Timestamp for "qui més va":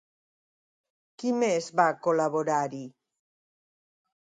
1.23-1.87